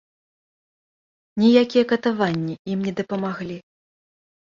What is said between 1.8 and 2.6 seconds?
катаванні